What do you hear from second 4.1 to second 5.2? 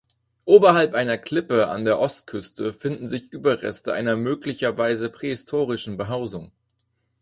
möglicherweise